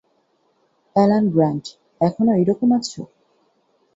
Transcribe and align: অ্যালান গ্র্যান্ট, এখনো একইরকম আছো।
অ্যালান 0.95 1.25
গ্র্যান্ট, 1.29 1.65
এখনো 2.01 2.31
একইরকম 2.33 2.69
আছো। 2.77 3.01